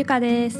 [0.00, 0.58] ゆかです。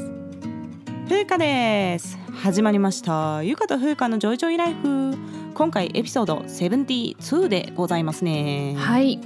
[1.09, 2.15] ふうかです。
[2.31, 3.41] 始まりました。
[3.41, 5.17] ゆかとふうかのジョイジョイライフ。
[5.55, 8.75] 今回エピソード72でございますね。
[8.77, 9.19] はい、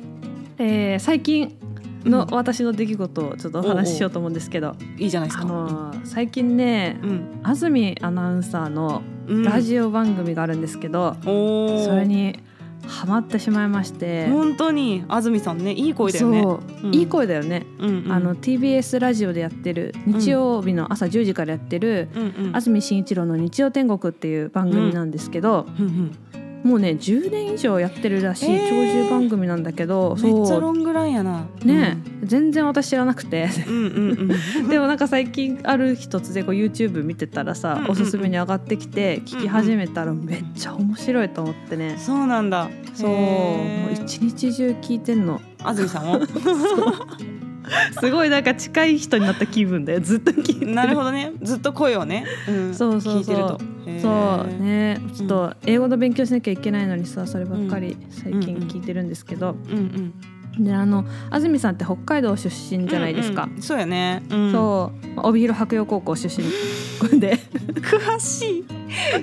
[0.58, 1.58] えー、最近
[2.06, 5.44] のうん私の出来事をちょっとお話ししようと思うんですけど、いいじゃないですか。
[5.44, 7.40] あのー最近ねうん。
[7.44, 9.44] 安住アナウンサーのうん。
[9.44, 11.84] ラジオ番組があるんですけど、おー。
[11.84, 12.40] それに
[12.88, 15.04] ハマってしまいまして、本当に？
[15.08, 16.42] 安住さんねいい声だよね。
[16.42, 16.96] そう、うん。
[16.96, 18.12] いい声だよね、うんうん。
[18.12, 22.56] あの TBS ラジオでやってる日曜日の朝10時からやってる、うんうん。
[22.56, 26.18] 安住紳一郎の日曜天国っていう番組なんですけど、うんうん
[26.66, 28.70] もうね10年以上やってるらしいえー。
[28.70, 31.46] 長寿番組なんだけど、めっちゃそうロングランやな。
[31.64, 33.50] ね、全然私知らなくて。
[33.68, 34.32] うんうん
[34.64, 34.66] うん。
[34.68, 37.92] でもなんか最近ある日突然こう YouTube 見てたらさ、うんうんうん。
[37.92, 42.68] おすすめに上がってきて聞き始めたらめっちゃ面白いと思ってね、そうなんだ。
[42.96, 43.10] そう。
[43.12, 44.02] もへー。
[44.02, 45.40] う一日中聞いてんの。
[45.64, 46.20] 安住さんを？
[48.00, 50.74] すごいなんか近い人になった気分でずっと聞いてる。
[50.74, 51.32] なるほどね。
[51.42, 53.20] ずっと声をね、うん、そうそうそう。
[53.20, 53.60] 聞いてると。
[54.02, 55.00] そうね。
[55.14, 60.14] ちょっと英語の勉強しなきゃいけないのにさそればっかり最近聞いてるんですけど、うんうん
[60.60, 65.08] であの安住さんって北海道出身じゃないですか、うんうんそうやね、うん、そう。
[65.16, 67.40] まあ帯広白洋高校出身で。
[67.82, 68.66] 詳しい。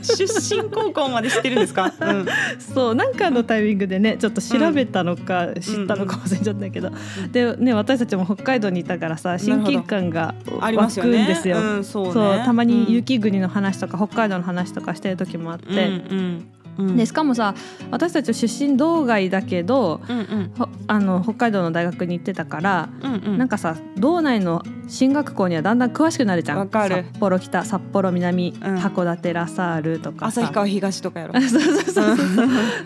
[0.03, 2.27] 出身高校まで知ってるんですか、 うん、
[2.59, 6.91] そうなんかのタイミングでねちょっと調べたのか知ったのか忘れちゃったけど、
[7.31, 11.59] でね私たちも北海道にいたからさ親近感があります湧くんですよ。
[11.59, 12.13] うん、そうね。
[12.13, 12.93] そうたまにうん。
[12.93, 16.45] 雪国の話とか北海道の話とかしてる時もあって、うんうん
[16.79, 16.97] うん。
[16.97, 17.55] でしかもさ
[17.91, 20.53] 私たち出身道外だけどうんうん。
[20.57, 23.39] ほあの北海道の大学に行ってたから、うんうん。
[23.39, 26.59] なんかさ道内の進学校にはだんだん詳しくなるじゃん。
[26.59, 27.05] わかる。
[27.13, 28.77] 札幌北札幌南、うん。
[28.77, 30.43] 函館ラサールとかさ。
[30.43, 31.37] 旭川東とかやろ。
[31.37, 32.17] あ そうそうそうそう。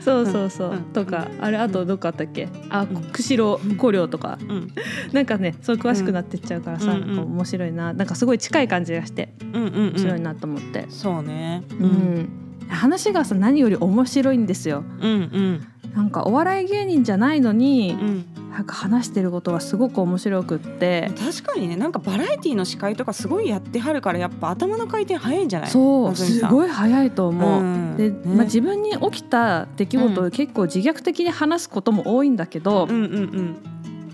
[0.01, 0.79] そうそうそう、うん。
[0.93, 2.49] とかあれあとどこあったっけ？
[2.71, 3.03] あうん。
[3.13, 4.39] 釧路古陵とか。
[4.41, 4.69] うん。
[5.13, 7.19] なんかねそう詳しくなってっちゃうからさ、うん。
[7.19, 7.93] 面白いな。
[7.93, 9.89] なんかすごい近い感じがしてうんうんうん。
[9.91, 11.63] 面白いなと思って、そうね。
[11.81, 12.29] うん
[12.69, 14.85] 話がさ何より面白いんですよ。
[15.01, 15.67] うんうん。
[15.95, 18.25] なんかお笑い芸人じゃないのに、うん。
[18.57, 21.77] なんか話してることがすごく面白くって、確かにね。
[21.77, 25.71] なんかバラエティの司会とかすごいやってはるからやっぱ頭の回転早いんじゃない？
[25.71, 26.17] そう。
[26.17, 27.63] すごい早いと思う。
[27.63, 27.97] ん。
[27.99, 28.17] で、ね。
[28.25, 33.57] まあ、自分に起きた出来事を結構自虐的に話すことも多いんだけど、うんうん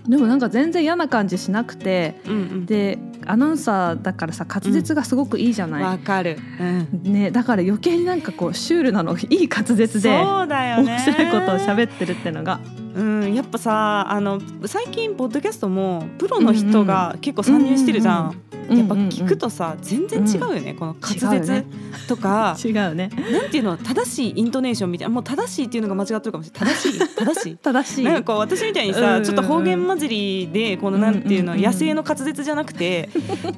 [0.07, 2.65] でもなんか全然嫌な感じしなくてうんうん。
[2.65, 5.71] でアナウンサーだからさ滑舌がすごくいいじゃうん。
[5.71, 6.37] ない、わかる。
[6.59, 7.03] うん。
[7.03, 10.91] ね、だから余計になんかこうシュールなのいい滑舌でそうだよね。
[10.91, 12.59] 面白いことを喋ってるっていうのが
[12.95, 18.31] うん、やっぱさあの最近ポッドキャストもプロの人が結構参入してるじゃ
[18.69, 21.65] ん,、やっぱ聞くとさ全然違うよね、この滑舌
[22.07, 23.09] とか、 違うね。
[23.31, 26.75] なんていうの正しいイントネーションみたいなもう正しいっていうのが間違ってるかもしれない。
[26.75, 27.57] 正しい 正しい。
[27.57, 28.05] 正しい。
[28.05, 33.09] なんかこう私みたいにさ、ちょっと方言混じりでこのなんていうの、野生の滑舌じゃなくて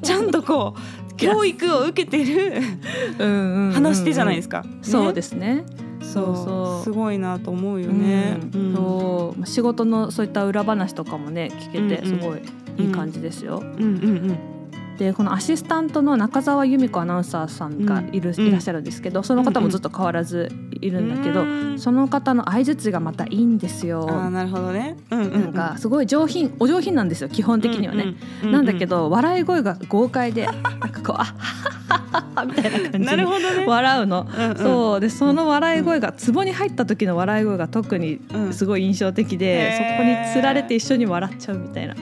[0.02, 0.80] ちゃんとこう
[1.16, 2.62] 教育を受けてる
[3.72, 4.68] 話し手じゃないですか、か。
[4.82, 5.64] そうすですね
[6.00, 6.36] そう。
[6.36, 6.84] そう。
[6.84, 8.38] すごいなと思うよね。
[8.54, 8.74] うん。
[8.74, 9.38] そう。
[9.38, 12.20] まあ仕事のそういった裏話とかもね聞けてうんうん。
[12.20, 12.40] すごい
[12.78, 13.58] いい感じですよ。
[13.62, 14.55] うんうんうん
[14.98, 24.06] でこのアシスタントの中澤由美子アナウンサーさんがいる、うんいらっしゃるんですけどその方もずっと変わらずいるんだけど、うんその方の相槌がまたいいんですよ。
[24.08, 24.96] あーなるほどね。
[25.10, 28.02] うんうんうんなんかすごい上品お上品なんですよ基本的にはね。
[28.02, 33.66] うんうんうんなんだけど笑い声が豪快でなんかこうあみたいな感じで。
[33.66, 34.26] 笑うの。
[34.34, 41.94] うんうんそうでその笑い声が壺に入った時の笑い声が特にうんすごい印象的で、そこにつられて一緒に笑っちゃうみたいな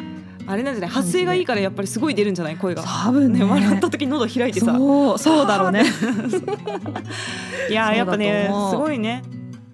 [0.46, 0.91] あれなんじゃない？
[0.91, 2.56] 発声がいいからやっぱりすごい出るんじゃない？
[2.56, 2.82] 声が。
[2.82, 3.41] 多分ね。
[3.41, 4.75] ね笑った時喉開いてさ。
[4.76, 5.85] そうそうだろうね。
[7.70, 9.23] いやーやっぱねすごいね。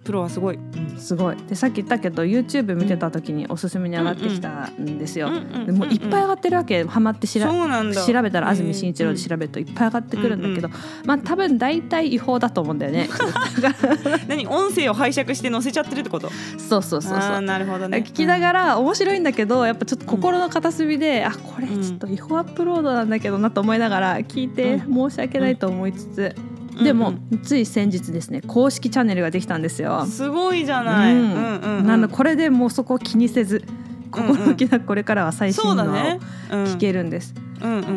[0.03, 0.59] プロはすごい。
[0.99, 5.31] すごいでさっき言ったけど YouTube 見てた時におすすめに上がってきたんですよ、
[5.65, 8.05] でもういっぱい上がってるわけハマってしらそうなんだ。
[8.05, 10.69] 調べたら安住紳一郎で調べるといっぱい上がってくるんだけど、
[11.05, 13.09] まあ多分大体違法だと思うんだよね
[14.29, 16.31] 何音声を拝借して載せちゃってるってこと。
[16.59, 17.99] そうそうそうそうなるほどね。
[17.99, 26.50] 聞きながら面白いんだけどやっぱちょっと心の片隅で、あこれちょっと違法アップロードなんだけどなと思いながら聞いてう申し訳ないと思いつつ、うん
[26.83, 30.07] でもつい先日ですね公式チャンネルができたんですよ。
[30.07, 31.15] すごいじゃない。
[31.15, 33.65] うんうんうんうんなのでこれでもうそこを気にせず
[34.11, 37.35] 心置きなくこれからは最新の聞けるんです。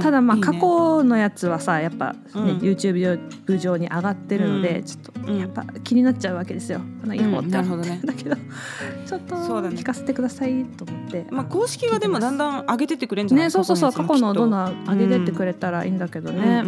[0.02, 2.58] ただまあ過去のやつはさやっぱね、うん。
[2.58, 4.84] YouTube 上に上がってるので、うん。
[4.84, 6.82] ちょっうんとやっぱ気になっちゃうわけですよ。
[7.02, 8.02] この違法うんってなるほどね。
[8.04, 8.36] だけど。
[8.36, 11.26] ちょっと聞かせてくださいと思って。
[11.32, 13.48] まあ公式はでもだんだん上げてってくれんじゃない？
[13.48, 13.92] ね、そうそうそう。
[13.94, 16.64] 過去のどんなどん上げてってくれたらいいんだけどね、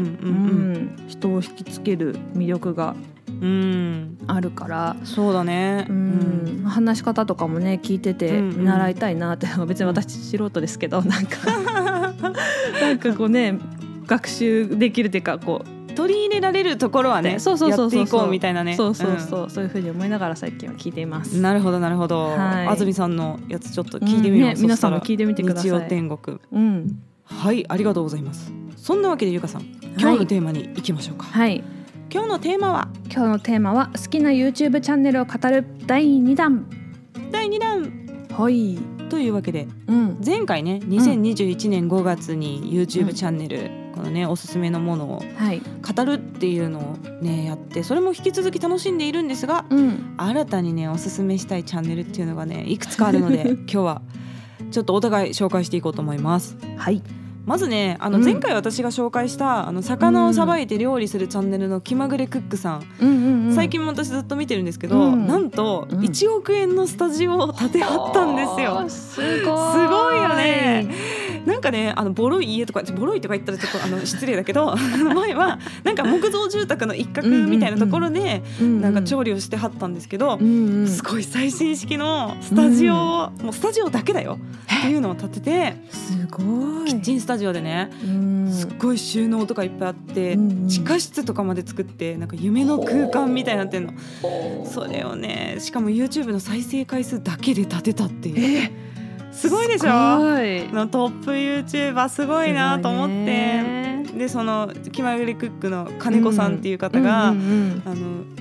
[1.08, 3.15] 人を引きつける魅力がうん
[4.28, 5.86] あるから、そうだね。
[5.90, 11.38] うん話し方とかもね聞いててうんうん見習いたいなって別に私素人ですけどなんか
[12.82, 13.60] なんかこうね
[14.08, 18.76] 学習できるっていうかこう取り入れられるところはね、そうそうそうそうやっていこうみたいなね。
[18.76, 21.38] そうそうそう、そういうふうに思いながら最近は聞いています。
[21.38, 22.32] うんなるほどなるほど。
[22.32, 24.50] はい安住さんのやつちょっと聞いてみよう。
[24.50, 25.64] うんね、皆さんも聞いてみてください。
[25.64, 26.38] 日曜天国。
[26.52, 28.52] うん、はい、ありがとうございます。
[28.76, 29.62] そんなわけでゆかさん、
[29.98, 31.28] 今日のテーマに行きましょうか。
[31.28, 31.64] はい
[32.16, 32.88] 今日のテーマは？
[33.12, 36.66] 今日のテーマは好きな YouTube チャンネルを語る第2弾。
[37.30, 37.92] 第2弾。
[38.32, 38.78] はい、
[39.10, 54.02] というわけでうん、前回ね2021年5月に YouTube チャンネル、このねおすすめのものをはい、語るっていうのをねやってそれも引き続き楽しんでいるんですがうん、新たにねおすすめしたいチャンネルっていうのがねいくつかあるので 今日は
[54.72, 56.56] ちょっとお互い紹介していこうと思います。
[56.78, 57.04] はい、
[57.46, 58.24] まずねあのうん。
[58.24, 66.00] 前回私が紹介した、あの魚をさばいて料理するチャンネルの気まぐれクックさん、うんうんうん、最近も私ずっと見てるんですけど、うんなんとうん。
[66.00, 68.90] 1億円のスタジオを建てはったんですよ。
[68.90, 70.90] すごい、すごいよね。
[71.46, 84.40] なんかねあのボロい家とかボロいとか言ったらちょっとあの 失礼だけど前はなんか木造住宅の一角みたいなところでうんなんか調理をしてはったんですけど、うんうん、すごい最新式のスタジオを、もうスタジオだけだよ。
[84.80, 90.68] っていうのを建ててすごい、キッチンスタジオでねうん、すっごい収納とかいっぱいあって、うんうん。
[90.68, 93.94] 地下室とかまで作ってなんか夢の空間みたいになってんの。
[94.66, 98.72] それをねしかも YouTube の再生回数だけで建てたっていう
[99.36, 99.88] すごいでしょ？
[99.88, 104.06] のトップ YouTuber すごいなと思って、ね。
[104.16, 107.36] でその気まぐれクックの金子さんっていう方が、あの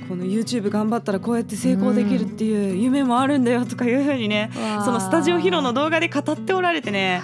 [0.09, 4.85] この YouTube 頑張ったらこうやって成功できるっていう夢もあるんだよとかいうふうにね、うん。
[4.85, 7.23] そのスタジオ披露の動画で語っておられてね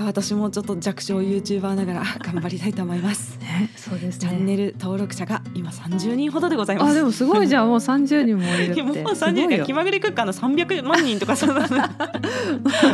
[0.00, 3.38] は私もちょっと弱小 YouTuber ながら 頑張りたいと思います。
[3.38, 4.28] ねそうですね。
[4.28, 6.90] チャンネル登録者が今30人ほどでございます。
[6.90, 7.68] あでもすごいじゃん。
[7.68, 8.82] もう30人もいるって。
[8.82, 9.64] もう30すごい人よ。
[9.64, 11.54] 気まぐれクッカーの300万人とかそう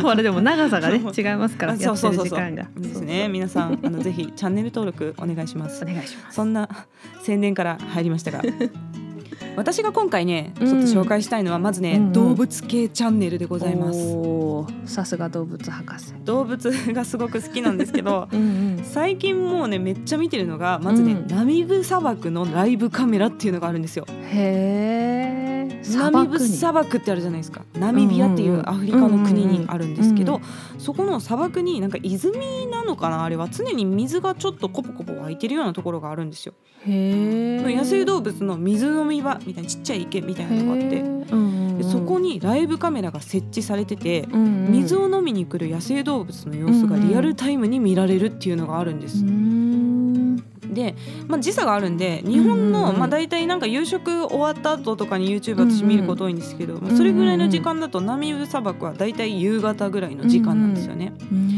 [0.01, 2.13] ほらでも長さがね 違いますからあやってるそうそう。
[2.15, 2.67] そうそう時間が。
[2.77, 3.27] ですね。
[3.27, 5.83] 皆さんあのぜひチャンネル登録お願いします。
[5.83, 5.85] お。
[5.85, 6.35] 願いします。
[6.35, 6.69] そんな
[7.23, 8.41] 宣伝から入りましたが
[9.57, 12.13] 私が今回ねちょっと紹介したいのはまずね、うんうん。
[12.13, 13.99] 動物系チャンネルでございます。
[14.85, 16.13] さすが動物博士。
[16.25, 18.83] 動物がすごく好きなんですけど うんうん。
[18.83, 21.27] 最近もうねめっちゃ見てるのがまずね、うん。
[21.27, 24.05] ナミブ砂漠のライブカメラっていうのがあるんですよ。
[24.07, 25.16] へえ
[25.95, 27.61] ナミブ砂漠ってあるじゃないですか。
[27.79, 30.41] ナミビアっていうアフリカの国にあるんですけど、うん
[30.77, 36.53] そこの砂漠になんか泉なのかなあれは常に水がちょっとコポコポ湧いてるようなところがあるんですよ。
[36.85, 41.01] 野生動物の水飲み場みたいなちっちゃい池みたいなのがあって。
[41.01, 49.23] うんうんそこにライブカメラが設置されててうんうん水を飲みに来る野生動物の様子がリアルタイムに見られるっていうのがあるんです。
[49.23, 49.27] う。
[49.29, 49.86] ん
[50.73, 50.95] で、
[51.27, 52.97] まあ、時差があるんで日本うんの、うん。
[52.97, 61.13] まあ、大体なんか夕食終わった後とかに YouTube 私見ること多いんですけど、まあ、それぐらいの時間だとナミブ砂漠は大体夕方ぐらいの時間なんですよね。
[61.31, 61.57] うん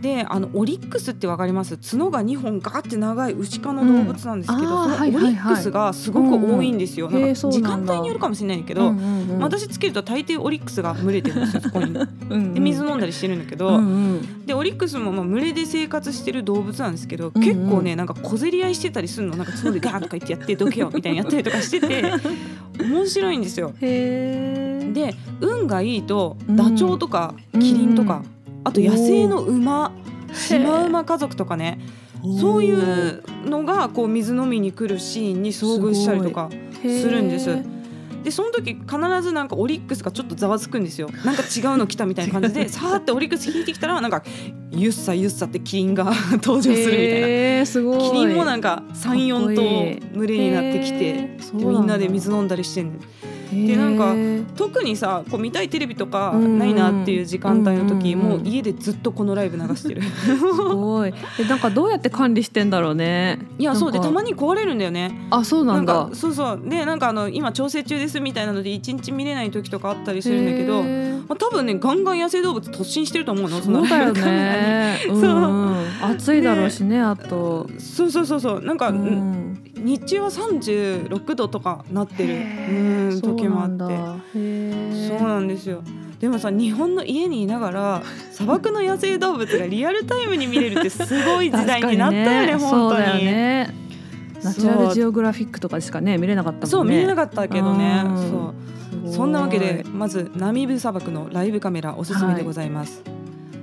[0.00, 1.76] であのオリックスってわかります？
[1.76, 4.92] 角が2本ガーって長い牛科の動物なんですけど、うん。
[4.94, 7.10] そのオリックスがすごく多いんですよ。
[7.10, 11.86] なんか時間帯によるかもしれないけど、うんうんうん私つけると大抵オリックスが群れてるんですよそこに。
[11.92, 12.54] うんうん。
[12.54, 13.80] で水飲んだりしてるんだけど、うんう
[14.16, 14.46] ん。
[14.46, 17.48] でオリックスもまあ群れで生活してる動物なんですけど、うんうん。
[17.48, 19.36] 結構ねなんか小競り合いしてたりするの。
[19.36, 22.04] なんか角でガーンとか言ってやってどけよみたいにやったりとかしてて
[22.82, 23.72] 面白いんですよ。
[23.80, 26.56] で運がいいとうん。
[26.56, 28.22] ダチョウとかキリンとか、
[28.64, 30.10] あと野生の馬ー。
[30.34, 31.78] シマウマ家族とかね。
[32.38, 36.50] そういうのがこう水飲みに来るシーンに遭遇したりとか
[36.82, 37.58] するんです。
[38.22, 41.08] でその時必ずなんかオリックスがちょっとざわつくんですよ。
[41.24, 44.22] なんか違うの来たみたいな感じで さーってオリックス引いてきたらなんか
[44.70, 46.12] ゆっさゆっさってキリンが
[46.42, 47.66] 登場するみたいな。
[47.66, 48.10] すごい。
[48.10, 52.92] キリンもなんか34頭群れになってきへてみんなで水飲んだりしてんの
[53.52, 54.14] でなんか
[54.56, 60.02] 特にさこう見たいテレビとかうんないなっていう時間帯の時、もう家でずっとこのライブ流してる。
[60.02, 61.14] すごい。
[61.38, 63.38] えなんかどうやって管理してんだろうね。
[63.58, 65.26] いやそうでたまに壊れるんだよね。
[65.30, 65.92] あそうなんだ。
[65.92, 66.60] かそうそう。
[66.64, 74.14] でなんかあの今調整中ですみたいなので一日見れない時とかあったりするんだけど、まあ、多分ねガンガン野生動物突進してると思うのそうだよ。
[75.14, 75.80] そう。
[76.02, 77.68] 暑いだろうしね、あと。
[77.78, 78.62] そうそうそうそう。
[78.62, 82.34] なんか、うん日中は36度とかなってる。
[82.34, 82.36] う
[83.14, 83.78] ん時もあって。
[85.08, 85.82] そうなんですよ。
[86.20, 93.24] でもさ日本の家にいながら 砂漠の野生動物がリアルタイムに見れるってすごい時代になったよねね本当に。
[93.24, 93.74] ね。
[94.42, 96.70] ナチュラルジオグラフィックとかしかね見れなかったもんね。
[96.70, 98.02] そう見れなかったけどね。
[98.30, 98.54] そ
[99.08, 99.12] う。
[99.12, 103.02] そんなわけでまずナミブ砂漠のライブカメラおすすめでございます。
[103.04, 103.19] はい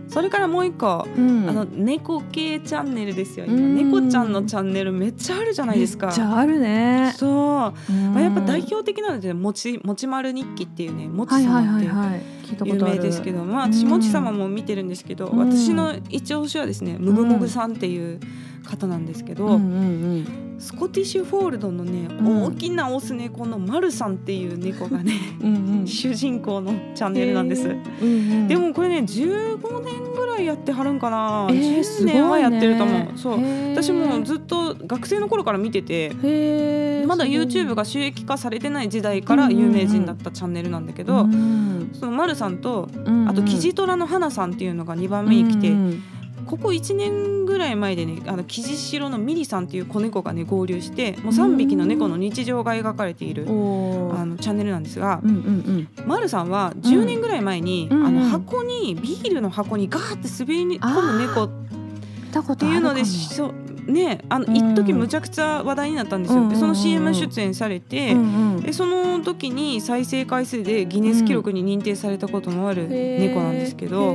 [0.10, 6.08] それからもう一個、うん、あの猫系チャンネルですよ今、猫ちゃんのチャンネルめっちゃあるじゃないですか。
[6.08, 7.14] めっちゃあるね。
[7.18, 7.74] そう、ま
[8.16, 11.92] あ、やっぱ代表的なのでもちもちまる日記っていうねもち様っていう
[12.66, 18.20] 有名ですけど、まあ私もち様も見てるんですけど、私の一押しはですねムグモグさんっていう
[18.68, 19.60] 方なんですけど、うんうんう
[20.20, 20.48] ん。
[20.60, 28.08] スコティッシュフォールドのね、うん、大きなオス猫のマルさんっていう猫がね うん、主人公のチャンネルなんです、うんう
[28.46, 33.40] ん、でもこれね15年ぐらいやってはるんかな、えー、10年はやってると思う、ね、そう。
[33.72, 36.10] 私もずっと学生の頃から見てて
[37.06, 42.90] まだ YouTube が収益化されてない時代から有名人だったチャンネルなんだけど、うんうん、そのマルさんと、
[43.28, 46.04] あとキジトラの花さんっていうのが2番目に来て、うんうん
[46.48, 63.04] ここ1年ぐらい前でねあのキジシロのミリさんっていう子猫がね合流してもう3匹の猫の日常が描かれているあのチャンネルなんですが、うんうんうん、マルさんは10年ぐらい前に、うん、あの箱にビールの箱にガーって滑り込む猫っていうので
[63.88, 74.14] ね、あの一時むちゃくちゃ話題になったんですよ、でその CM 出演されて、うんうん、でその時に再生回数でギネス記録に認定されたこともある猫なんですけど。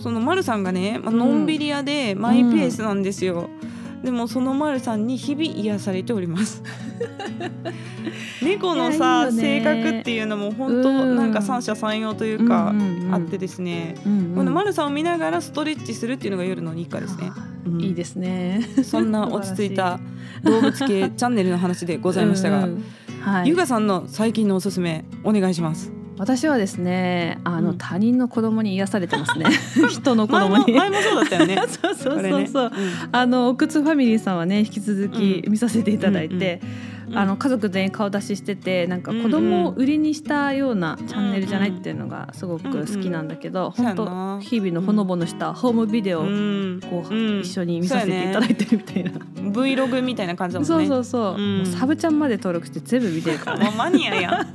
[0.00, 3.50] その丸さんがね、まあのんびり屋でマイペースなんですよ、
[3.94, 6.62] うん、でもその丸さんに日々癒されております。
[8.42, 12.74] 猫のさ、ね、性格っていうのも本当なんか三者三様というか、
[13.12, 13.96] あってですね、
[14.34, 17.30] この丸さんを見ながらストレッチするっていうのが夜の日課ですね、
[17.66, 18.66] うん、いいですね。
[18.82, 20.00] そんな落ち着いた
[20.42, 22.84] 動物系チャンネルの話でございましたが、うんうん。
[23.20, 29.46] はい、ゆかさんの最近のおすすめお願いします私はですねあの、うん、他人の子供に癒されてますね。
[29.88, 30.74] 人の子供に。
[30.74, 31.56] 前もそうだったよね。
[31.66, 32.76] そうそうそうそう、ね。
[33.06, 50.68] うん、あのお靴ファミリーさんはね引き続き見させていただいて、うんうん、あの家族全員顔出ししててなんか子供を売りにしたようなチャンネルじゃないっていうのがすごく好きなんだけど、うんうん、本当日々のほのぼのしたホームビデオをこう、一緒に見させていただいてるみたいな、Vlog みたいな感じだもんね。
[50.68, 54.46] そうそうそう、もうサブちゃんまで登録して全部見てるから、ね、マニアや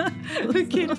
[0.48, 0.96] ウケる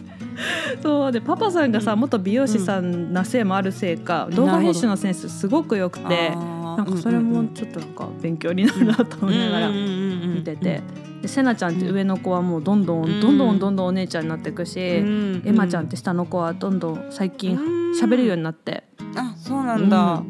[0.83, 1.13] そう。
[1.13, 10.83] でパパさんがさ、うん、元美容師さんなせいもあるせいか、うん、動画編集のセンスすごくよくてなんかそれもちょっとなんか勉強になるなと思いながら見てて。
[11.27, 15.03] でせなちゃんって上の子はもうどんどんどんどんどんどんお姉ちゃんになっていくし、エ
[15.53, 17.59] マちゃんって下の子はどんどん最近
[18.01, 18.85] 喋るようになって。
[19.17, 20.23] あそうなんだ。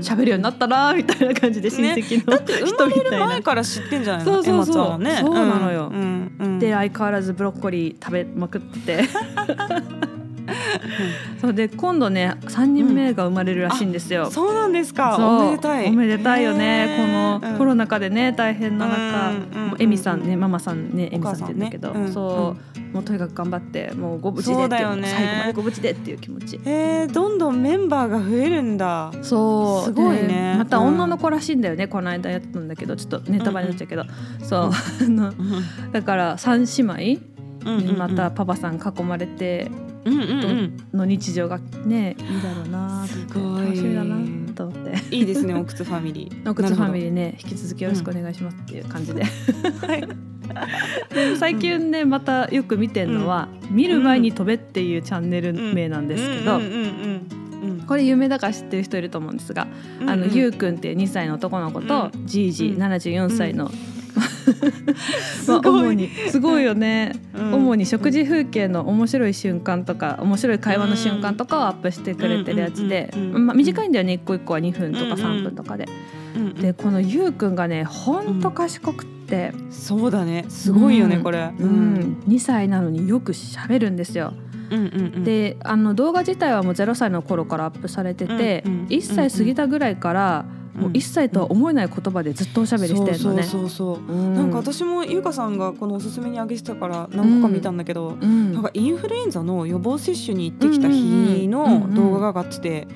[0.00, 4.32] 喋、うん、るようになったらみたいな感じで親戚の、ね、だって生まれる前から知ってんじゃないの？
[4.32, 9.04] そうそうそう、ね、そうなのよ、うんうん、で相変わらずブロッコリー食べまくってて
[11.40, 15.16] そうで今度ね三人目が生まれるらしいんですよ、うん、そうなんですか。
[15.18, 15.86] おめでたい。
[15.88, 17.40] おめでたいよね。
[17.40, 26.60] このコロナ禍でね大変な中、うんえみさんねママさんねえみさんって言うんだけど、ね、そう、もうとにかく頑張ってもうご無事でって、ね、最後までご無事でっていう気持ち。
[26.64, 29.12] えー、どんどんメンバーが増えるんだ。
[29.22, 29.84] そう。
[29.84, 30.56] すごいね。
[30.58, 32.96] また女の子らしいんだよね、この間やったんだけど。
[32.96, 34.04] ちょっとネタバレになっちゃうけど、
[34.42, 35.92] そう。
[35.92, 37.38] だから三姉妹
[37.96, 39.87] またパパさん囲まれてうんうん、
[40.92, 45.14] の日常がねいいだろうなすごい楽しみだなと思って。
[45.14, 46.42] いいですねお靴ファミリー。
[46.50, 47.12] お靴ファミリー。
[47.12, 49.22] ね引き続きよろしくお願いしますっていう感じで、
[49.86, 50.08] はい。
[51.38, 56.60] 最近ねまたよく見てるのは「見る前に飛べ」っていうチャンネル名なんですけど
[57.86, 59.66] これ有名だから知ってる人いると思うんですが、
[60.06, 63.70] あのゆうくんっていう2歳の男の子と、じいじ74歳の
[65.48, 66.08] まあ、主に。
[66.30, 66.68] すごい。
[66.68, 75.88] よね、うん、主に食事風景の面白い瞬間とか面白い会話の瞬間とかをアップしてくれてるやつで、まあ、短いんだよね一個一個は2分とか3分とかで。
[76.60, 80.44] でこのゆうくんがねほんと賢くて、うん、そうだね。
[80.48, 84.32] すごいよね、うん、これ、うん、2歳なのによく喋るんですよ。
[84.70, 90.44] うんうんうん、であの動画自体はもう0歳の頃からアップされてて、うんうん、1歳過ぎたぐらいから、
[90.74, 102.88] もう1歳とは思えない言葉でずっとおしゃべりしてるのね、そうそうなんか私も優香さんがこのおすすめにあげてたから何個か見たんだけど、うん、なんかインフルエンザの予防接種に行ってきた日の動画が上がってて、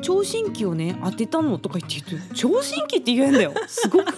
[0.00, 3.52] 聴診器をね当てたのとか言って聴診器って言えんだよ。
[3.66, 4.14] すごくない？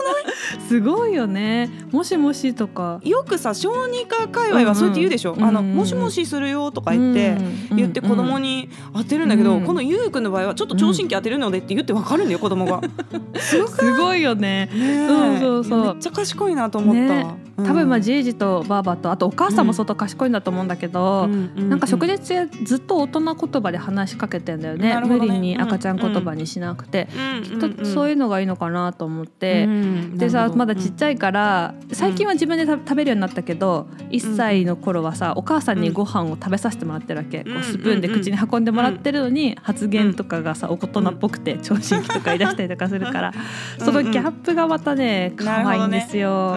[0.68, 1.70] すごいよね。
[1.90, 3.00] もしもしとか。
[3.04, 7.37] よくさ小児科界隈はそうやって言うでしょ、うんうん、あのもしもしするよとか言って、うん
[7.70, 12.80] うん、言って子供に当てるんだけど、うん、このゆうくんの場合はちょっと聴診器当てるのでって言ってわかるんだよ子供が。
[13.38, 14.68] すごいよね。
[14.72, 15.84] ねそうそうそう。
[15.94, 27.08] めっちゃ賢いなと思った、ね多分まあじいじとばあばとあとお母さんも相当賢いんだと思うんだけど、うん、なんか食事中ずっと大人言葉で話しかけてんだよね、ね、無理に赤ちゃん言葉にしなくて、
[27.44, 29.66] きっとそういうのがいいのかなと思って、
[30.14, 43.32] でさまだちっちゃいから最近は自分で食べるようになったけど1歳の頃はさお母さんにご飯を食べさせてもらってるわけ、こうスプーンで口に運んでもらってるのに発言とかがさお大人っぽくて聴診器とか言い出したりとかするから。
[43.78, 46.56] そのギャップがまたね可愛いんですよ。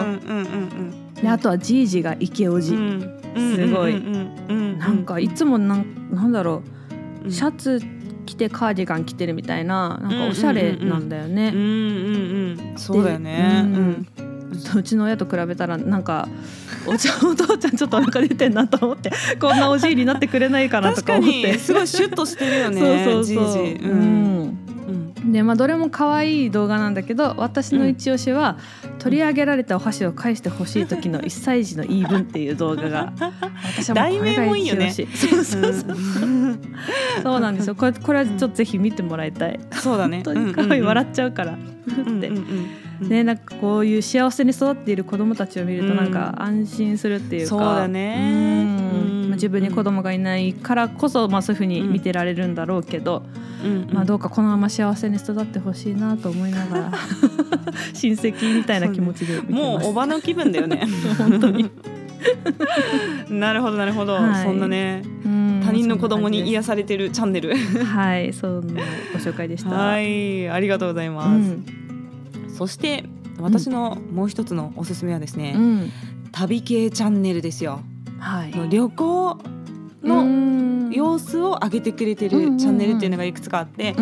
[1.24, 2.76] であとはじいじがイケオジ、
[3.34, 6.62] すごい、なんかいつもなんなんだろ
[7.26, 7.32] う。
[7.32, 7.80] シャツ
[8.26, 12.76] 着てカーディガン着てるみたいななんかおしゃれなんだよね。
[12.76, 13.62] そうだよね。
[13.64, 14.06] うん、
[14.76, 16.28] うちの親と比べたらなんか
[16.86, 21.58] おちお父ちゃんちょっとお腹出てんなと思ってこんなおじいになってくれないかなとか思って。
[21.58, 24.63] すごいシュッとしてるよね そうそうそう、うん
[25.34, 28.56] でまあどれも可愛い動画なんだけど私の一押しは、
[29.00, 33.12] 取り上げられたお箸を返してほしい時の1歳児の言い分っていう動画が
[33.64, 35.96] 私はもうこれが一押し、ね、そうそうそう、
[37.24, 37.74] そうなんですよ。
[37.74, 39.58] これこれはちょっとぜひ見てもらいたい。
[39.72, 40.22] そうだね。
[40.24, 40.82] 本当に可愛い。
[40.82, 41.54] 笑っちゃうから。
[41.54, 41.56] っ
[42.20, 42.30] て、
[43.00, 48.66] ねなんかこういう幸せに育っている子供たちを見るとなんか安心するっていうか、そうだね、
[49.32, 53.22] 自分に子供がいないからこそ、まあ、そういうふうに見てられるんだろうけど、
[53.90, 56.92] まあ、どうかこのまま幸せに育ってほしいなと思いながら
[57.94, 60.86] 親戚みたいな気持ちでもうおばの気分だよね。
[61.18, 61.70] 本当に。
[63.28, 65.02] なるほどなるほど、はい、そんなね
[65.64, 67.54] 他人の子供に癒されてるチャンネル。
[67.56, 68.32] はい。
[68.32, 68.82] そんな
[69.12, 69.70] ご紹介でした。
[69.70, 70.48] はい。
[70.48, 71.66] ありがとうございます、うん、
[72.56, 73.04] そして
[73.40, 75.92] 私のもう一つのおすすめはですね、うん、
[76.32, 77.80] 旅系チャンネルですよ。
[78.18, 79.38] はい、旅行
[80.02, 83.94] の様子を上げてくれてるチャンネルっていうのがいくつかあって、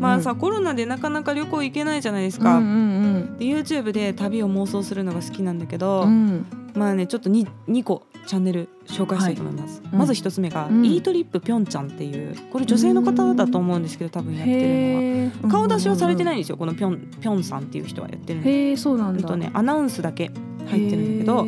[0.00, 2.58] まあさコロナでなかなか旅行行けないじゃないですか。
[2.58, 9.80] で YouTube で旅を妄想するのが好きなんだけど、うん、まあねちょっと 2, 2個チャンネル紹介したいと思います。
[9.82, 18.76] はい、まず一つ目が、うん、イートリップぴょんちゃんっていうこれ女性の方だと思うんですけど多分やってるのは顔出しはされてないんですよこのぴょんぴょんさんっていう人はやってるんで。
[18.76, 19.26] そうなんだ。
[19.26, 20.30] とねアナウンスだけ
[20.66, 21.46] 入ってるんだけど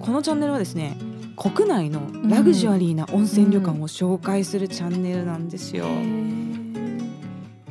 [0.00, 0.96] このチャンネルはですね
[1.36, 5.86] 国内のラグジュアリーな温泉旅館を紹介するチャンネルなんですよ。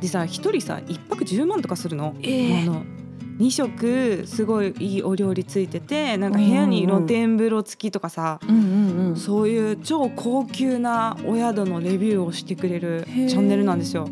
[0.00, 2.16] でさ一人さ一泊10万とかするの？
[2.22, 2.82] えー、あの
[3.40, 8.38] 2食すごいいいお料理ついててなんか部屋に露天風呂付きとかさ、
[9.16, 14.08] そういう超高級なお宿のレビューをしてくれるチャンネルなんですよ。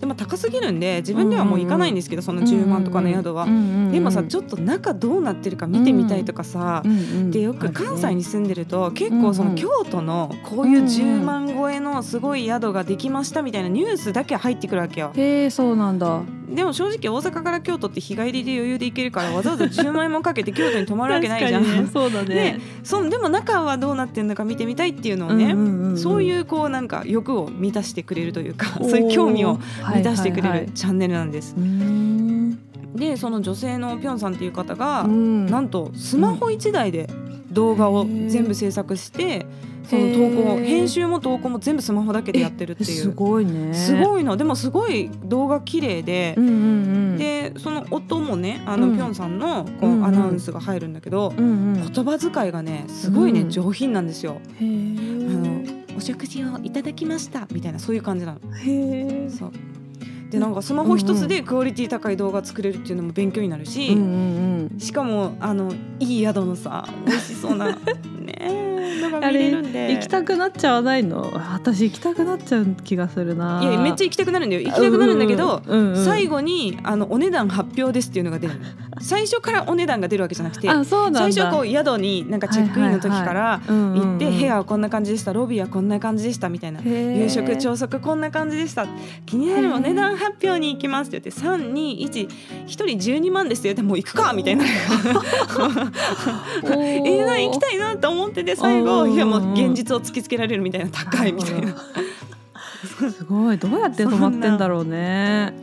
[0.00, 6.82] でも高すぎるんで自分ではもう行かないんですけど、その10万とかの宿は、でもさちょっと中どうなってるか見てみたいとかさ、
[7.30, 15.12] でよく関西に住んでると結構その京都のこういう10万超えのすごい宿ができましたみたいなニュースだけ入ってくるわけよ。
[15.14, 21.62] へえそうなんだでも正直大阪から京都って日帰りで余裕で行けるからわざわざ10万円もかけて京都に泊まるわけないじゃん。
[21.62, 22.34] ね、そうだね。
[22.34, 31.56] ねそでも中はどうなってるのか見てみたいっていうのをね、そういうこうなんか欲を満たしてくれるというかそういう興味を満たしてくれるチャンネルなんです。
[32.94, 37.10] でその女性のぴょんさんっていう方が、うん、なんとスマホ1台で
[37.50, 39.46] 動画を全部制作して。
[39.88, 42.88] その投稿編集も投稿も全部スマホだけでやってるっていう。
[42.88, 43.72] すごいね。
[43.74, 44.36] すごいの。
[44.36, 46.56] でもすごい動画綺麗で、うんうんう
[47.14, 54.40] ん、でその音もねあの、ぴょんさんのこうアナウンスが入るんだけど、うんうん、言葉遣いがねすごいね、上品なんですよ。
[54.58, 55.62] あの
[55.96, 58.40] お食事をいただきましたみたいなそういう感じなの。
[58.54, 59.52] へそう。
[60.30, 67.78] でなんかスマホ一つでクオリティ高い動画作れるっていうのも勉強になるし、うんうんうん、しかもあのいい宿のさ美味しそうな
[68.20, 69.92] ねのが見れるんで。
[69.94, 71.32] 行きたくなっちゃわないの？
[71.34, 73.60] 私行きたくなっちゃう気がするな。
[73.62, 74.62] いやめっちゃ行きたくなるんだよ。
[74.62, 78.54] 行きたくなるんだけど、うんうん、最後にあのお値段発表ですっていうのが出る
[79.00, 88.86] 最初からお値段が出るわけじゃなくて最初こう宿になんかチェックインの時から行って部屋はこんな感じでしたロビーはこんな感じでしたみたいな夕食朝食こんな感じでした。
[89.26, 94.64] 気になるお値段発表に行きますって言って321 1人12万ですって言ってもう行くかみたいな。
[96.64, 101.74] えー、行きたいなと思ってて最後いやもう現実を突きつけられるみたいな高いみたいな。
[103.10, 103.58] すごい。
[103.58, 105.54] どうやって止まってんだろうね。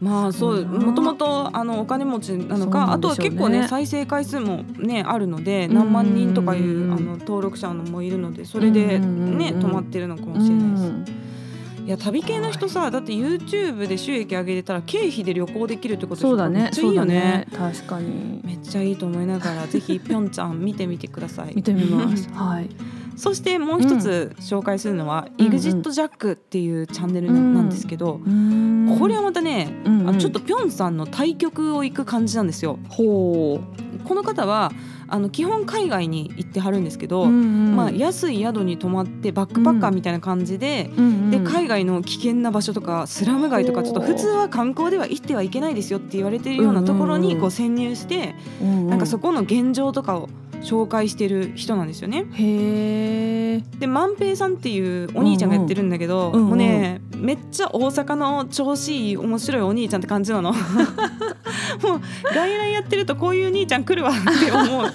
[0.00, 11.12] まあそうもともとあのお金持ちなのか、ね、あとは結構ね再生回数もねあるので何万人とかいうあの登録者もいるのでそれでね止まってるのかもしれないです。
[11.12, 11.28] い
[11.88, 16.64] いや旅系の人さだって YouTube で収益上げれたら経費で旅行できるってことそうだね。
[16.64, 17.46] めっちゃいいよね。
[17.50, 17.74] そうだね。
[17.74, 18.40] 確かに。
[18.44, 21.54] めっちゃいいと思いながらぜひぴょんちゃん見てみてください。
[21.56, 22.28] 見てみます。
[22.28, 22.68] はい
[23.18, 25.46] そしてもう一つ紹介するのは、うん。
[25.46, 27.66] EXIT ジャックっていうチャンネルな,、うん。
[27.66, 28.20] んですけど、
[28.88, 32.78] ここれはまたね、あのちょっとぴょんさんの対局を行く感じなんですよ。
[32.88, 33.60] ほ
[34.04, 34.72] この方は
[35.08, 37.76] あの基本海外に行ってはるんですけうど、うんうん。
[37.76, 41.30] まあ、安い宿に泊まってバックパッカーみたいな感じで、うんうん。
[41.30, 48.86] で海外の危険な場所とかスラム街とかちょっと普通は観光では行ってはいけないですよって言われてるようなところにこう潜入して、うんうん。
[48.88, 50.28] なんかそこの現状とかを
[50.62, 52.24] 紹介してる人なんですよね。
[52.34, 60.52] へえで万平さんっていうお兄ちゃんがやってるんだけど、うんうんもうねめっちゃ大阪の調子いい面白いお兄ちゃんって感じなの。
[60.54, 60.62] もう
[62.34, 64.92] 外来やってるとこういう兄ちゃん来るわって思う。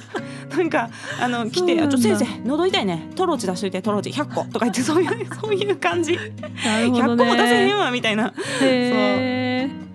[0.55, 1.83] なんかあの来て「そうなんだ。
[1.85, 3.09] あちょ先生喉痛いね。
[3.15, 4.09] トロチ出しといてトロチ。
[4.11, 5.09] 100個」とか言ってそういう
[5.41, 7.23] そういう感じ、なるほ100どね。
[7.25, 8.33] 個も出せへんわみたいな。
[8.61, 9.92] へー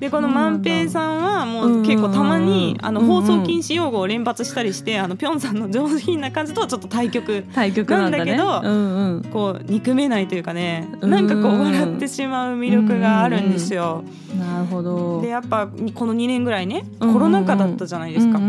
[0.00, 7.44] でこの万平さんはもう結構たまにあの放送禁止用語を連発したりしてあのピョンさんの上品な感じとはちょっと対局。
[7.54, 9.24] 対局なんだけどうんうん。
[9.24, 14.02] こう憎めないというかねうんなんかこう笑ってしまう魅力があるんですよ。
[14.38, 15.20] なるほど。
[15.20, 18.40] でやっぱこの2年ぐらいねコロナ禍だったじゃないですか。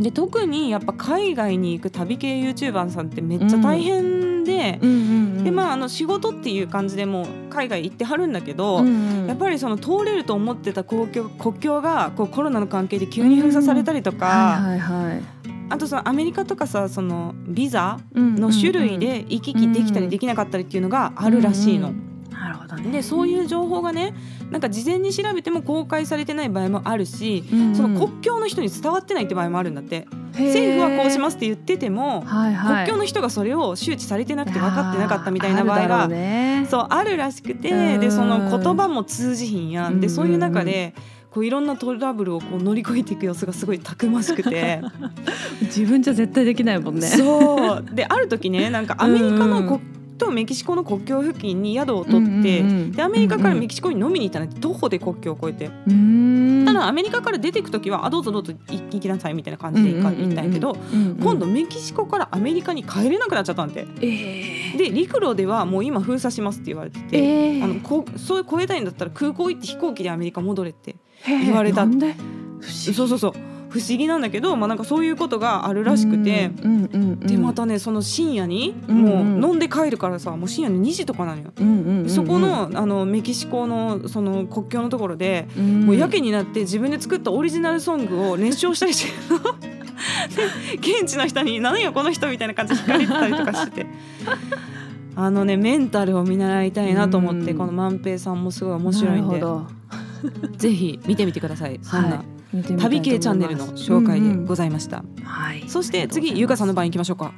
[0.00, 9.26] で特にやっぱ海外に行く旅系 YouTuber さんってめっちゃ大変で、うんうんうんでまああの仕事っていう感じでもう海外行ってはるんだけど、うんうん。
[9.26, 15.22] やっぱりその通れると思ってた国境国境がこうコロナの関係で急に封鎖されたりとか、はいはいはい
[15.68, 21.88] あとそのアメリカとかさそのビザうんの種類で行き来できたりできなかったりっていうのがあるらしいの。
[21.88, 22.11] うんうんなるほどね
[22.76, 24.14] でそういう情報がね
[24.50, 27.60] なんか事前に調べても公開されてない場合もあるし、うん。
[27.68, 30.06] うんその国境の人に伝わってないって場合もあるんだって。
[30.32, 32.86] 政府はこうしますって言ってても、はいはい。
[32.86, 36.66] 国境の人がそれを周知されてなくて分かってなかったみたいな場合あるね。
[36.70, 38.00] そうあるらしくてうん。
[38.00, 40.00] でその言葉も通じひんやん。
[40.00, 40.12] でうん。
[40.12, 40.94] そういう中で
[41.30, 44.82] こういろんなトラブルをこう乗り越えていく様子がすごいたくましくて。
[45.62, 47.06] 自分じゃ絶対できないもんね。
[47.06, 47.84] そう。
[47.94, 49.80] である時ねなんかアメリカの国
[50.24, 55.66] とメキシコの国境付近に宿を取って、うんうんうんでアメリカからメキシコに飲みに行ったの徒歩で国境を越えて。
[55.66, 72.22] うーんただアメリカから出ていく時はあどうぞどうぞ行行きなさいみたいな感じで行ったんやけど、うんうんうん今度メキシコからアメリカに帰れなくなっちゃったんでえで陸路ではもう今封鎖しますって言われてーて、えーあのこそういう越えたいんだったら空港行って飛行機でアメリカ戻れって言われたなんで不思
[72.60, 73.32] 議そうそうそう
[73.72, 76.50] 不思議なんだけど、まあ、なんかそういうことがあるらしくて。
[76.62, 81.52] うんうんうんうんでまたねその深夜にうんもう飲んで帰るからさもう深夜の2時とかなのよ。
[81.56, 82.10] うんうんうんうん。
[82.10, 85.86] そこのあのメキシコのその国境のところでうん。
[85.86, 89.12] もうやけになって自分で作ったオリジナルソングを熱唱したりして
[90.76, 93.86] 現地の人に「何よこの人」みたいな感じで聞かれてたりとかしてて。
[95.14, 97.58] あのねメンタルを見習いたいなと思ってうん。
[97.58, 99.42] この万平さんもすごい面白いんで。
[100.56, 101.78] ぜひ見てみてください。
[101.82, 105.64] そんな、はい旅系チャンネルの紹介でございました、はい。
[105.68, 107.32] そして次ゆうかさんの番行きましょうか。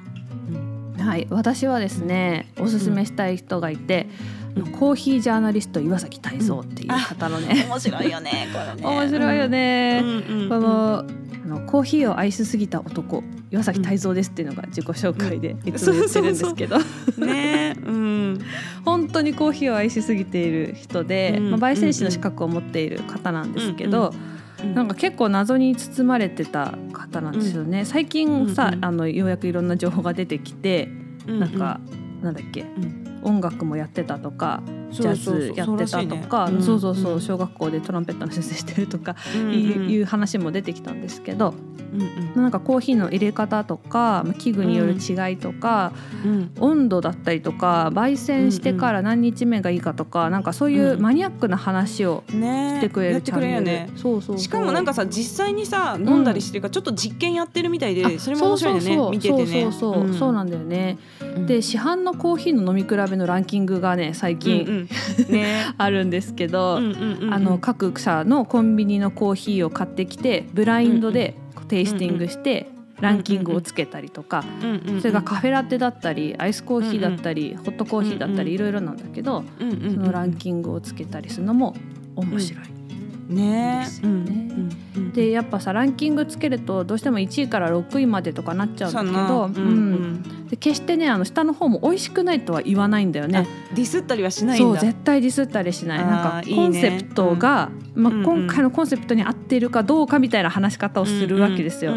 [0.98, 1.27] はい。
[1.31, 4.09] 私はですねおすすめしたい人がいて
[4.57, 4.72] うん。
[4.72, 7.66] コーヒージャーナリスト岩崎泰造っていう方のね。
[7.68, 8.83] 面白いよねこれね。
[8.87, 10.00] 面白いよね。
[10.03, 10.48] うんうんうん。
[10.48, 11.05] この
[11.44, 16.79] あのコーヒーを愛しすぎた男岩崎泰造ですっていうのが自己紹介でいつも言ってるんですけど。
[17.18, 18.38] ねうん。
[18.85, 24.34] 本当にコーヒーを愛しすぎている人で、うんまあ、焙煎士の資格を持っている方なんですけど、うん
[24.64, 28.85] なんか結構謎に包まれてた方なんですよね、最近さ、うんうん。
[28.85, 30.88] あのようやくいろんな情報が出てきて、
[31.27, 31.81] うんなんか
[32.22, 33.20] なんだっけ、ん。
[33.22, 34.62] 音楽もやってたとか
[35.02, 35.40] ジャそうそう。
[35.40, 41.54] そうズやってたとかそうそうそう小学校でトランペットの先生してるとかうんいう,、いう話も出てきたんですけど、
[41.92, 42.00] うん
[42.37, 42.42] うん。
[42.42, 45.92] なんかコーヒーの入れ方とかまあ器具による違いとか、
[46.24, 52.76] うん温度だったりとか焙煎してから何日目がいいかとか、なんかそういうマニアックな話をね。
[52.78, 54.38] してくれるチャンネル、ねそうそう。
[54.38, 59.11] しかもなんかさ実際にさ飲んだりしてるからちょっと実験やってるみたいであそれも面白いよねそうそうそう。
[59.11, 59.62] 見ててね。
[59.62, 60.98] そうそうそう、そうなんだよね、
[61.37, 61.46] うん。
[61.46, 64.84] で市販のコーヒーの飲み比べのランキングがね最うん近、うん
[65.29, 65.73] ね。
[65.77, 67.35] あるんですけど、うんうんうんうん。
[67.35, 71.35] あの各社のコンビニのコーヒーを買ってきてブラインドで
[71.68, 72.68] テイスティングして
[73.01, 79.94] ランキングをつけたりとか、うんうんうんそれがカフェラテだったりアイスコーヒーだったり、ホットコーヒーだったりいろいろなんだけど、うんうんうん。
[79.94, 81.75] そのランキングをつけたりするのも
[82.16, 82.73] 面白い。
[83.28, 83.82] ね。
[83.84, 84.44] ですよね
[85.14, 90.48] でやっぱさランキングつけるとどうしても1位から6位までとかなっちゃうんだけど、そうんうん。
[90.48, 93.38] で決してねあの下の方も美味しくないとは言わないんだよね。
[93.38, 95.98] あディスったりはしないそう絶対ディスったりしない。
[95.98, 98.24] なんかコンセプトがまあうんうん。
[98.24, 101.94] 今回のコンセプトに合っているかどうかみたいな話し方をするわけですよ。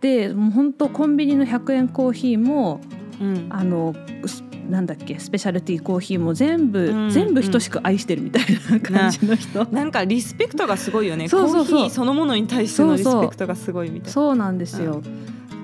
[0.00, 2.80] でもう本当コンビニの100円コーヒーも
[3.20, 3.36] うん。
[3.36, 3.94] うんあの
[4.26, 9.64] すなんだっけスペシャルティーコーヒーも全部、うん全部等しく愛してるみたいな感じの人。
[9.70, 11.28] なんかリスペクトがすごいよね。
[11.28, 11.66] そうそうそう。
[11.66, 13.22] コーヒーそのものに対してのリそうそう。
[13.22, 14.12] スペクトがすごいみたいな。
[14.12, 15.02] そうなんですよ。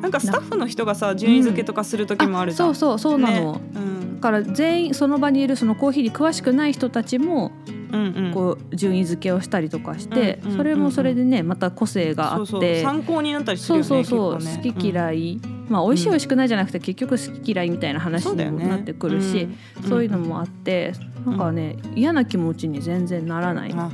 [0.03, 3.53] なんかスタッフの人がさ順位付けとかする時もあるじゃん、そうそうそうなの。
[3.55, 3.61] ね。
[3.75, 4.21] うん。
[4.21, 7.53] だから全員その場にいるそのコーヒーに詳しくない人たちも
[7.93, 8.33] うんうん。
[8.33, 12.51] こう順位付けをしたりとかして、うんうんそれもそれでねまた個性があって。
[12.51, 12.83] そうそう。
[12.83, 14.73] 参考になったりするそうよねそうそう、結構ね。
[14.75, 19.49] 好き嫌い、まあ美味しい美味しくないじゃなくて結局好き嫌いみたいな話にもなってくるし、
[19.83, 19.89] うん。
[19.89, 20.93] そういうのもあって、
[21.25, 23.73] なんかね嫌な気持ちに全然ならない。
[23.73, 23.91] あ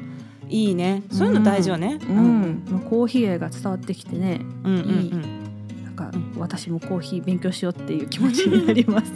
[0.48, 1.02] いいね。
[1.12, 1.98] そういうの大事よね。
[2.08, 2.64] うん。
[2.70, 5.10] まあコーヒー愛が伝わってきてねうんうんいい。
[5.84, 9.12] なんか私もコーヒー勉強しようっていう気持ちになります。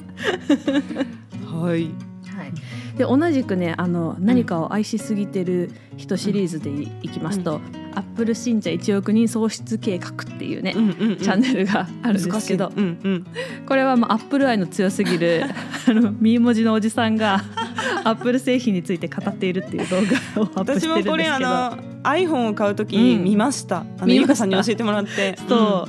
[1.49, 1.91] うんはい。
[2.37, 2.53] はい、
[2.97, 6.71] で同じくねあの何かを愛しすぎてる人シリーズで
[7.03, 7.61] い,、きますと
[7.95, 11.17] 「アップル信者1億人喪失計画」っていうね、うんうんうん。
[11.17, 12.73] チャンネルがあるんですけど。
[12.75, 13.27] うんうん。
[13.67, 15.45] これはまあアップル愛の強すぎる
[15.89, 17.43] あのミー文字のおじさんが
[18.05, 19.97] アップル製品について語っているっていう動
[20.35, 21.51] 画をアップして私もこれるんですけど。
[21.51, 23.25] あの iPhone を買うときうん。
[23.25, 24.15] 見ました、あの見ました。
[24.15, 25.37] ゆかさんに教えてもらって。
[25.49, 25.87] そ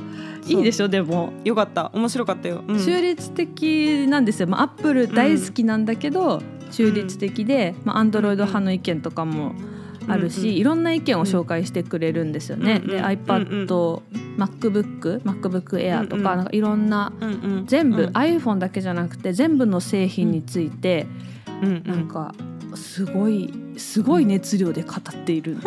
[0.48, 1.90] う、いいでしょでも、うんよかった。
[1.94, 2.80] 面白かったよ、うん。
[2.80, 9.54] 中立的なんですよ、まあ、アップル大好きなんだけど、中立的で、まあ、アンドロイド派の意見とかも
[10.08, 12.80] あるし、うんうんいろんな意見を紹介してくれるんですよね。
[12.80, 14.02] でうんうん iPad、
[14.38, 16.20] MacBook、MacBook Air とか,、うん。
[16.20, 17.66] うんなんかいろんなうんうん。
[17.66, 18.10] 全部、うん。
[18.12, 21.08] iPhone だけじゃなくて全部の製品について、
[21.62, 21.84] うんうん。
[21.86, 22.34] なんか
[22.76, 25.58] すごいすごい熱量で語っている。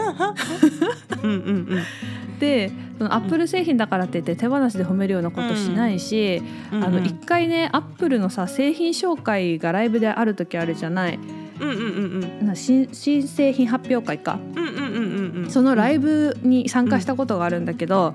[1.23, 1.83] うんうんうん。
[2.41, 6.43] でそのアップル製品だからって言って手放しで褒めるようなことしないし、
[6.73, 6.85] うん。
[6.85, 11.19] あの一回ねアップルのさ製品紹介がライブである時あるじゃない
[11.61, 12.47] うんうんうんうん。
[12.47, 14.39] な新新製品発表会か。
[14.55, 15.51] うんうんうんうんうん。
[15.51, 18.15] そのライブに参加したことがあるんだけど、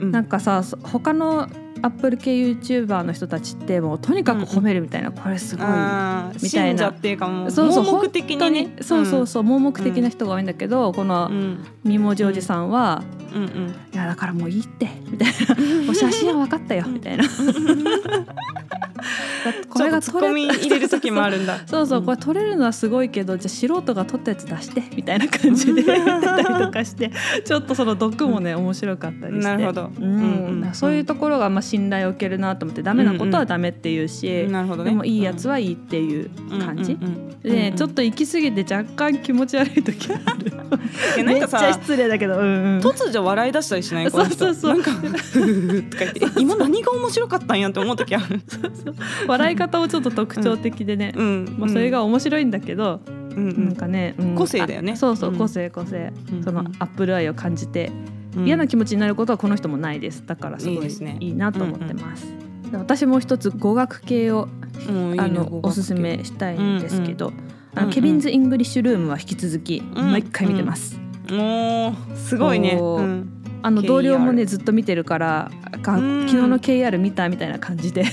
[0.00, 0.10] うん。
[0.10, 1.48] なんかさそ他の
[1.82, 5.66] アップル系 YouTuber の人たちってもうとにかく褒めるみたいな、これすごい。
[6.42, 6.90] みたいな。
[6.90, 8.76] っていうかもうそうそう盲目的にね。
[8.80, 11.64] そうそうそう盲目的な人が多いんだけど、このうん。
[11.84, 13.02] みもじおじさんは
[13.34, 17.24] うんうん「いやだからもういいって」みたいな「もう写真は分かったよ」みたいな。
[19.68, 21.58] これがちょっとツッコミ入れる時もあるんだ。
[21.66, 27.10] そうそうこれ撮れるのはすごいけどじゃあ素人が撮ったやつ出してみたいな感じで言ってたりとかして
[27.44, 29.44] ちょっとその毒もね面白かったりして。
[29.44, 29.90] なるほど。
[29.98, 30.70] うん。
[30.72, 34.90] そういうところがまあ信頼を受けるなと思ってダメなことはダメっていうし、なるほどね。
[34.90, 36.30] でもいいやつはいいっていう
[36.64, 36.96] 感じ、
[37.42, 40.52] で、うんちょっと行き過ぎて若干気持ち悪い時がある。
[41.16, 44.10] いやなんかめっちゃさ失礼だけど、うんうん、突如笑い出したりしない？
[44.10, 44.72] そうそうそう。
[44.72, 48.40] なんか とか言ってえ今何が面白かったんやって思う時ある
[49.26, 51.56] 笑い方もちょっと特徴的でね、うん。
[51.58, 53.48] もうそれが面白いんだけど、うん。
[53.48, 53.64] うん。
[53.66, 54.34] なんかね、うん。
[54.34, 54.92] 個性だよね。
[54.92, 55.38] あそうそううん。
[55.38, 56.42] 個性個性、うん。
[56.42, 57.90] そのアップル愛を感じて、
[58.36, 58.46] うん。
[58.46, 60.24] 嫌な気持ちになることはこの人もないです。
[60.26, 61.16] だからすごいいいですね。
[61.20, 62.26] いいなと思ってます、
[62.70, 64.48] で私も一つ語学系を
[65.16, 67.32] あのおすすめしたいんですけど、
[67.74, 67.88] あうんうん。
[67.88, 69.94] の Kevin's English Room は引き続きん。
[69.94, 70.98] 毎回見てます、
[71.30, 72.80] もうすごいね。
[73.62, 75.50] あの同僚もねずっと見てるから
[75.82, 78.04] 昨日の KR 見たみたいな感じで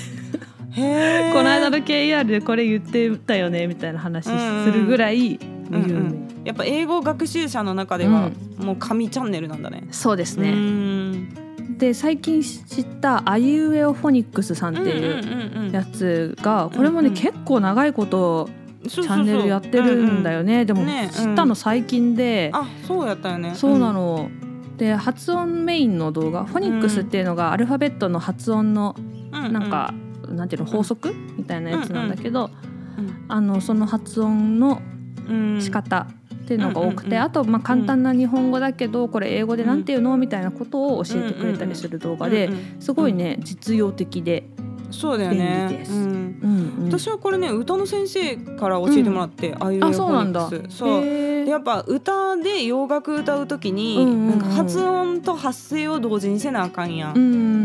[0.74, 6.28] この間の KR でこれ言ってたよねみたいな話するぐらい有名、うんうん。
[6.46, 9.88] やっぱ英語学習者の中ではもう神チャンネルなんだね。
[9.92, 11.78] そうですうね、ん。
[11.78, 17.22] で最近知ったあいうえおフォニックスさんっていうやつがこれもね、うんうん。
[17.22, 18.50] 結構長いこと
[18.88, 23.54] チャンネルやってるんだよね、でもね知ったの最近で、あそうやったよね。
[23.56, 24.32] そうなの、
[24.78, 28.96] で発音メインの動画フォニックスっていうのがアルファベットの発音の
[29.32, 29.54] うん。
[29.54, 29.94] なんか、
[30.32, 34.82] なんていうの法則みたいなやつなんだけど、うんあのその発音の
[35.28, 40.18] うん仕方っていうのが多くて、うんうんうんあとまあ簡単な日本語だけどこれ英語でなんていうの？
[40.18, 44.50] みたいなことを教えてくれたりする動画でうんうんすごいね実用的で、
[44.92, 45.94] そうだよ便ね利です。
[45.94, 46.00] うん。
[46.00, 46.92] うんうん。
[46.92, 50.50] 私はこれね歌の先生から教えてもらって、ああいうあそうなんだ。
[50.70, 51.02] そう。
[51.02, 54.30] でやっぱ歌で洋楽歌う時に、うんうんうん。
[54.30, 57.16] なんか発音と発声を同時にせなあかんやん。
[57.16, 57.61] うんうんうん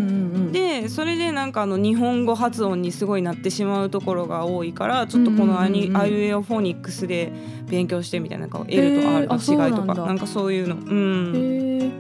[0.87, 7.33] でそれでなんかあの日本語発音にすごいなってしまうところが多いからちょっとこのアニ、アイウェオフォニックスで
[7.67, 9.35] 勉強してみたいななんか L と R の
[9.67, 11.93] 違いとかなんかそういうの、うん、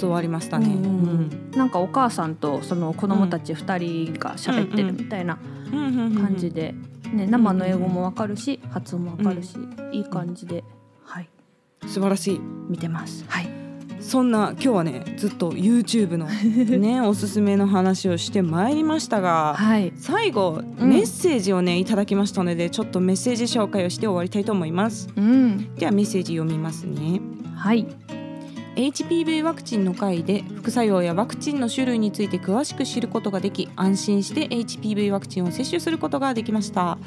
[0.00, 0.68] 教わりましたね。
[0.68, 1.50] うん。
[1.52, 5.38] なんかお母さんとその子供たち2人が喋ってるみたいな
[5.70, 6.14] うん。
[6.14, 6.74] 感じで、
[7.12, 9.58] ね、生の英語もわかるし発音もわかるし、
[9.92, 10.64] いい感じで、
[11.04, 11.28] はい、
[11.86, 12.40] 素晴らしい。
[12.70, 13.26] 見てます。
[13.28, 13.63] はい、
[14.04, 20.88] そんな今日はねずっと YouTube のね おすすめの話をしてまいりましたがはい、最後、うん。
[20.88, 25.08] メッセージをねいただきましたのでちょっとメッセージ紹介をして終わりたいと思います。
[25.16, 27.20] うん、ではメッセージ読みますね。
[27.56, 27.86] はい、
[28.76, 36.98] HPV ワクチンの回で副作用やワクチンの種類について詳しく知ることができ安心して HPV ワクチンを接種することができました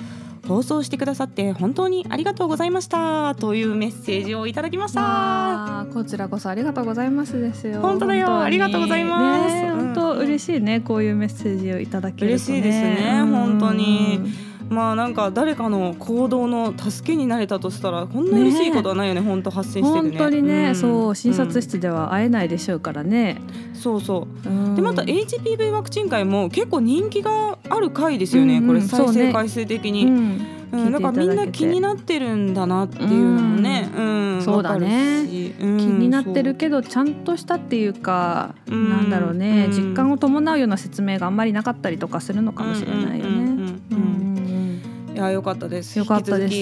[0.47, 3.35] 放送してくださって本当にありがとうございました。
[3.35, 5.87] というメッセージをいただきました。
[5.93, 7.81] こちらこそありがとうございますですよ。
[7.81, 8.41] 本当だよ。
[8.41, 14.21] ありがとうございます、ね、本当嬉しいねこういうメッセージをいただけると、ね、嬉しいですね本当に
[14.69, 20.17] まあなんか誰かの行動の助けになれたとしたらこんな嬉しいことはないよね本当発信してるね。
[20.17, 23.37] 本当にね、うん、そう診察室では会えないでしょうからね、
[23.69, 28.63] うん、そうそう、うん、でまた HPV ワクチン会も結構人気がある回ですよね、うん。
[28.63, 30.47] うん、これ再生回数的に、うん。
[30.71, 38.71] うん、だからみんな気になってるんだなっていうのもね、うん、そうだね、気になってるけどちゃんとしたっていうか、う。
[38.71, 44.26] なんだろうね、実感を伴うような説明があんまりなかったりとかするのかもしれないよね。
[45.17, 45.97] いや良かったです。
[45.97, 46.53] 良かったです。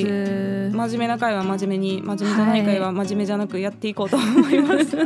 [0.71, 4.95] 真面目な会は真面目に、真面目じゃない会は真面目じゃなくやっていこうと思います。